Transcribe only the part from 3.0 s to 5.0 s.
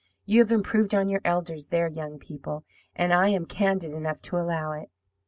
I am candid enough to allow it.